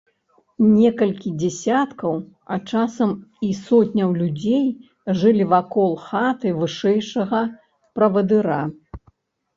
[0.67, 2.15] Некалькі дзесяткаў,
[2.55, 3.13] а часам
[3.47, 4.65] і сотняў людзей
[5.19, 7.43] жылі вакол хаты вышэйшага
[8.01, 8.63] правадыра.